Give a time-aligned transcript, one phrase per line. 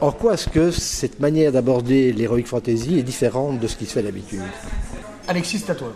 [0.00, 3.92] En quoi est-ce que cette manière d'aborder l'heroic fantasy est différente de ce qui se
[3.92, 4.42] fait d'habitude?
[5.26, 5.92] Alexis, c'est à toi.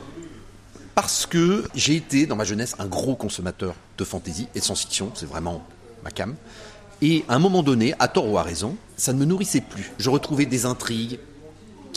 [0.94, 5.12] Parce que j'ai été, dans ma jeunesse, un gros consommateur de fantasy et de science-fiction,
[5.14, 5.62] c'est vraiment
[6.02, 6.34] ma cam.
[7.02, 9.92] Et à un moment donné, à tort ou à raison, ça ne me nourrissait plus.
[9.98, 11.18] Je retrouvais des intrigues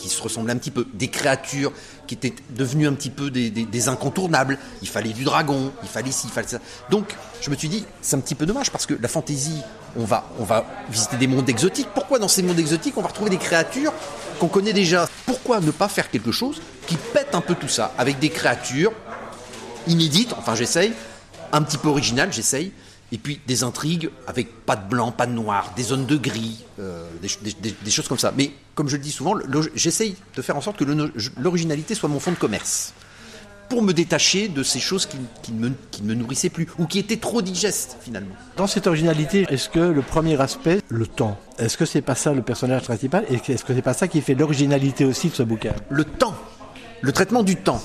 [0.04, 1.72] qui se ressemblaient un petit peu, des créatures
[2.08, 4.58] qui étaient devenues un petit peu des, incontournables.
[4.82, 6.60] Il fallait du dragon, il fallait ci, il fallait ça.
[6.90, 9.62] Donc, je me suis dit, c'est un petit peu dommage parce que la fantaisie,
[9.96, 11.88] on va, on va visiter des mondes exotiques.
[11.96, 13.94] Pourquoi dans ces mondes exotiques, on va retrouver des créatures
[14.40, 15.08] qu'on connaît déjà?
[15.26, 17.94] Pourquoi ne pas faire quelque chose qui pète un peu tout ça?
[17.98, 18.92] Avec des créatures
[19.88, 20.94] inédite, enfin j'essaye,
[21.54, 22.74] un petit peu original, j'essaye,
[23.14, 26.66] et puis des intrigues avec pas de blanc, pas de noir, des zones de gris,
[26.80, 28.34] euh, des, ch- des- des- des choses comme ça.
[28.36, 29.36] Mais comme je le dis souvent,
[29.76, 30.84] j'essaye de faire en sorte que
[31.38, 32.94] l'originalité soit mon fond de commerce.
[33.70, 36.68] Pour me détacher de ces choses qui, qui ne me, qui ne me nourrissaient plus,
[36.78, 38.36] ou qui étaient trop digestes finalement.
[38.58, 42.34] Dans cette originalité, est-ce que le premier aspect, le temps, est-ce que c'est pas ça
[42.34, 45.44] le personnage principal et est-ce que c'est pas ça qui fait l'originalité aussi de ce
[45.44, 45.74] bouquin?
[45.90, 46.36] Le temps,
[47.02, 47.82] le traitement du temps.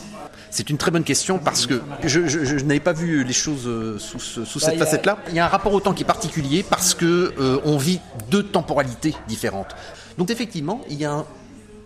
[0.50, 3.66] C'est une très bonne question parce que je, je- je n'avais pas vu les choses
[3.66, 5.18] euh, sous, ce- sous cette a- facette-là.
[5.28, 8.00] Il y a un rapport au temps qui est particulier parce que euh, on vit
[8.30, 9.76] deux temporalités différentes.
[10.16, 11.26] Donc effectivement, il y a un,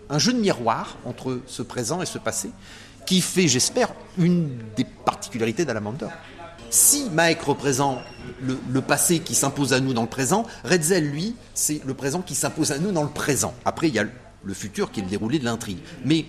[0.09, 2.51] un jeu de miroir entre ce présent et ce passé
[3.05, 6.07] qui fait, j'espère, une des particularités d'Alamander.
[6.69, 7.99] Si Mike représente
[8.41, 12.21] le, le passé qui s'impose à nous dans le présent, Redzel, lui, c'est le présent
[12.21, 13.53] qui s'impose à nous dans le présent.
[13.65, 14.09] Après, il y a le,
[14.45, 15.77] le futur qui est le déroulé de l'intrigue.
[16.05, 16.25] Mais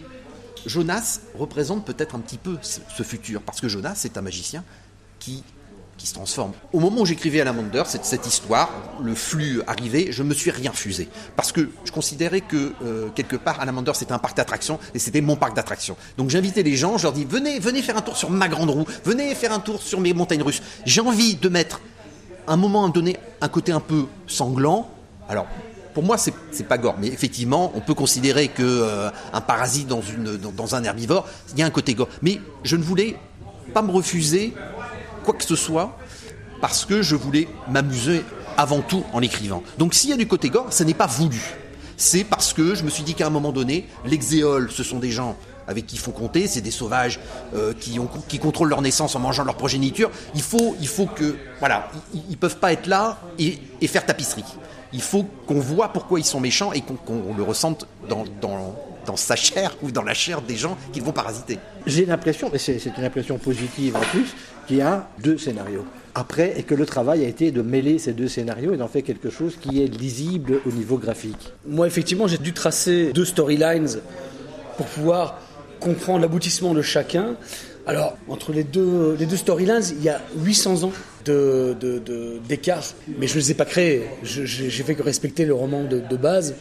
[0.66, 4.64] Jonas représente peut-être un petit peu ce, futur, parce que Jonas, c'est un magicien
[5.18, 5.42] qui,
[5.96, 6.52] qui se transforme.
[6.72, 8.70] Au moment où j'écrivais Alamander, cette, cette histoire,
[9.02, 11.08] le flux arrivait, je me suis rien fusé.
[11.36, 15.20] Parce que je considérais que, euh, quelque part, Alamander, c'était un parc d'attractions, et c'était
[15.20, 15.96] mon parc d'attractions.
[16.16, 18.70] Donc j'invitais les gens, je leur dis, venez, venez faire un tour sur ma grande
[18.70, 20.62] roue, venez faire un tour sur mes montagnes russes.
[20.84, 21.80] J'ai envie de mettre,
[22.46, 24.90] un moment donné, un côté un peu sanglant.
[25.28, 25.46] Alors,
[25.94, 29.86] pour moi, c'est c'est pas gore, mais effectivement, on peut considérer que euh, un parasite
[29.88, 32.08] dans, un herbivore, il y a un côté gore.
[32.20, 33.16] Mais je ne voulais
[33.72, 34.52] pas me refuser
[35.24, 35.96] quoi que ce soit
[36.60, 38.24] parce que je voulais m'amuser
[38.56, 39.62] avant tout en écrivant.
[39.78, 41.40] Donc s'il y a du côté gore, ce n'est pas voulu.
[41.96, 45.12] C'est parce que je me suis dit qu'à un moment donné, l'exéole, ce sont des
[45.12, 47.20] gens avec qui il faut compter, c'est des sauvages
[47.54, 50.10] euh, qui, ont, qui contrôlent leur naissance en mangeant leur progéniture.
[50.34, 54.04] Il faut, il faut que, voilà, ils, ils peuvent pas être là et, et faire
[54.04, 54.44] tapisserie.
[54.92, 58.76] Il faut qu'on voit pourquoi ils sont méchants et qu'on le ressente dans, dans,
[59.06, 61.58] dans sa chair ou dans la chair des gens qu'ils vont parasiter.
[61.86, 64.34] J'ai l'impression, et c'est c'est une impression positive en plus,
[64.66, 65.84] qu'il y a deux scénarios.
[66.14, 69.02] Après, et que le travail a été de mêler ces deux scénarios et d'en faire
[69.02, 71.52] quelque chose qui est lisible au niveau graphique.
[71.66, 73.98] Moi, effectivement, j'ai dû tracer deux storylines
[74.76, 75.40] pour pouvoir
[75.84, 77.36] comprendre l'aboutissement de chacun.
[77.86, 80.92] Alors, entre les deux, les deux storylines, il y a 800 ans
[81.26, 82.82] de- de- de- d'écart,
[83.18, 84.02] mais je ne les ai pas créés.
[84.22, 86.54] J'ai j'ai fait que respecter le roman de, base.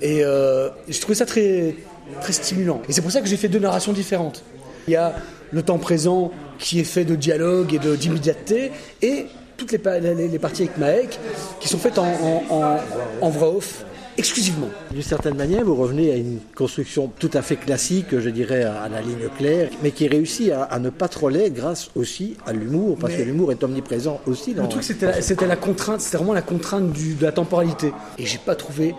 [0.00, 1.76] Et euh, je trouvais ça très,
[2.22, 2.80] très stimulant.
[2.88, 4.42] Et c'est pour ça que j'ai fait deux narrations différentes.
[4.88, 5.14] Il y a
[5.52, 8.72] le temps présent qui est fait de dialogue et d'immédiateté,
[9.02, 9.26] et
[9.56, 11.18] toutes les- les parties avec Maek
[11.60, 12.76] qui sont faites en, en, en-
[13.20, 13.84] en voix off
[14.16, 14.68] exclusivement.
[14.92, 18.88] D'une certaine manière, vous revenez à une construction tout à fait classique, je dirais, à
[18.88, 22.52] la ligne claire, mais qui réussit à, à ne pas trop l'être grâce aussi à
[22.52, 25.56] l'humour, parce Mais- que l'humour est omniprésent aussi dans Le truc, c'était la, c'était la
[25.56, 27.92] contrainte, c'était vraiment la contrainte du- de la temporalité.
[28.18, 28.94] Et j'ai pas trouvé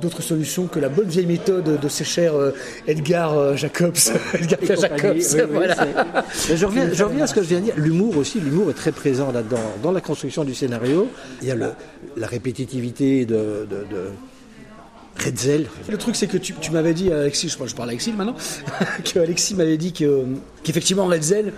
[0.00, 2.52] d'autre solution que la bonne vieille méthode de ces chers euh,
[2.86, 3.94] Edgar euh, Jacobs.
[4.34, 4.58] Edgar.
[4.80, 5.76] Jacobs, Oui, voilà.
[6.54, 7.74] je, reviens, je reviens à ce que je viens de dire.
[7.76, 9.60] L'humour aussi, l'humour est très présent là-dedans.
[9.82, 11.08] Dans la construction du scénario,
[11.42, 11.72] il y a le-
[12.16, 14.10] la répétitivité de, de, de
[15.18, 15.66] Redzel.
[15.88, 18.12] Le truc, c'est que tu, tu m'avais dit, Alexis, je, parle- je parle à Alexis
[18.12, 18.34] maintenant,
[19.04, 20.24] que Alexis m'avait dit que,
[20.64, 21.52] qu'effectivement, Redzel,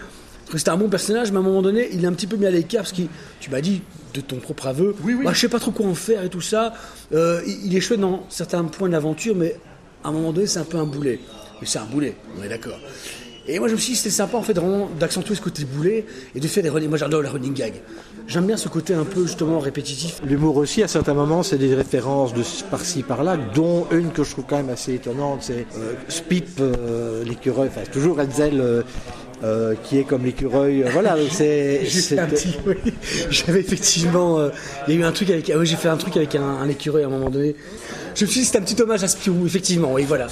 [0.56, 2.46] c'était un bon personnage, mais à un moment donné, il est un petit peu mis
[2.46, 3.02] à l'écart parce que
[3.40, 3.82] tu m'as dit,
[4.12, 4.94] de ton propre aveu,
[5.24, 6.74] Bah, je sais pas trop quoi en faire et tout ça.
[7.12, 9.56] Euh, il, il est chouette dans certains points de l'aventure, mais
[10.04, 11.18] à un moment donné, c'est un peu un boulet.
[11.60, 12.78] Mais c'est un boulet, on est d'accord.
[13.46, 16.06] Et moi, je me suis dit, c'était sympa, en fait, vraiment, d'accentuer ce côté boulet
[16.34, 16.88] et de faire des running.
[16.88, 17.82] Moi, j'adore les running gags.
[18.26, 20.22] J'aime bien ce côté un peu, justement, répétitif.
[20.24, 24.30] L'humour aussi, à certains moments, c'est des références de par-ci par-là, dont une que je
[24.30, 28.82] trouve quand même assez étonnante, c'est euh, Spip, euh, l'écureuil, enfin toujours Redzel, euh,
[29.44, 30.82] euh, qui est comme l'écureuil.
[30.82, 31.80] euh, voilà, c'est.
[31.84, 32.56] J'ai fait un c'est- petit.
[32.66, 32.74] oui.
[33.30, 34.38] J'avais effectivement.
[34.40, 34.48] euh,
[34.88, 35.50] Il y a eu un truc avec.
[35.50, 37.54] ah oui, j'ai fait un truc avec un, un écureuil à un moment donné.
[38.16, 40.28] Je me suis dit, c'était un petit hommage à Spirou, effectivement, oui, voilà.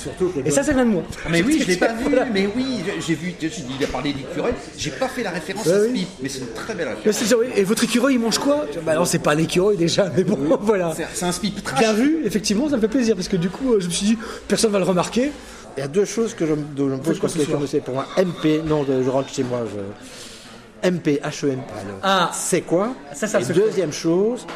[0.47, 1.03] Et ça, vient de moi.
[1.29, 2.27] Mais oui, je l'ai pas vu, Voilà.
[2.33, 5.89] mais oui, j'ai vu, il a parlé d'écureuil, j'ai pas fait la référence Ouais, à.
[5.89, 7.17] Spip, mais c'est une très belle référence.
[7.53, 7.59] c'est.
[7.61, 8.67] Et votre écureuil, il mange quoi?
[8.87, 10.95] Bah non, c'est pas un écureuil déjà, mais bon, voilà.
[10.97, 11.81] C'est- C'est un Spip trash.
[11.81, 14.19] Bien vu, effectivement, ça me fait plaisir parce que du coup, je me suis dit,
[14.47, 15.33] personne va le remarquer.
[15.77, 17.81] Il y a deux choses que je, me- dont je me pose ce question, c'est
[17.81, 21.63] pour moi MP, non, je, je rentre chez moi, je, MP, HEMP,
[22.03, 22.31] Ah.
[22.35, 24.47] c'est quoi Ça, ça Et deuxième chose,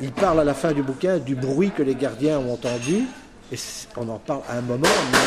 [0.00, 3.04] il parle à la fin du bouquin du bruit que les gardiens ont entendu.
[3.52, 3.56] Et
[3.96, 5.18] on en parle à un moment, mais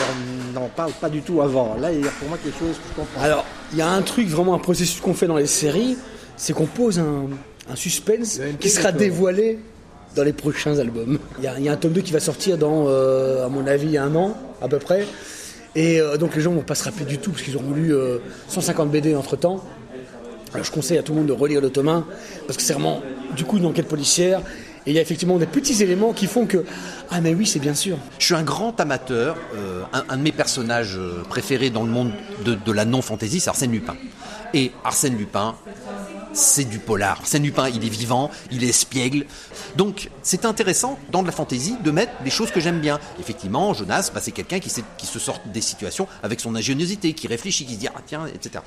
[0.50, 1.76] on n'en parle pas du tout avant.
[1.80, 3.22] Là, il y a pour moi quelque chose que je comprends.
[3.22, 5.98] Alors, il y a un truc, vraiment un processus qu'on fait dans les séries,
[6.36, 7.28] c'est qu'on pose un,
[7.72, 9.60] un suspense qui sera dévoilé
[10.16, 11.20] dans les prochains albums.
[11.38, 14.14] Il y, a, un tome 2 qui va sortir dans, euh, à mon avis, un
[14.16, 15.06] an, à peu près.
[15.76, 17.94] Et euh, donc les gens vont pas se rappeler du tout, parce qu'ils auront lu
[17.94, 18.18] euh,
[18.48, 19.64] 150 BD entre-temps.
[20.54, 22.06] Alors je conseille à tout le monde de relire le tome 1,
[22.48, 23.02] parce que c'est vraiment,
[23.36, 24.42] du coup, une enquête policière.
[24.86, 26.64] Et il y a effectivement des petits éléments qui font que
[27.12, 27.98] ah mais oui c'est bien sûr.
[28.18, 29.36] Je suis un grand amateur.
[29.56, 32.12] euh, un, de mes personnages euh, préférés dans le monde
[32.46, 33.96] de, de la non-fantasy, c'est Arsène Lupin.
[34.54, 35.56] Et Arsène Lupin,
[36.34, 37.20] c'est du polar.
[37.20, 39.26] Arsène Lupin, il est vivant, il est espiègle.
[39.76, 43.00] Donc c'est intéressant dans de la fantasy de mettre des choses que j'aime bien.
[43.20, 47.28] Effectivement, Jonas, bah, c'est quelqu'un qui, qui se sort des situations avec son ingéniosité, qui
[47.28, 48.64] réfléchit, qui se dit ah tiens, etc.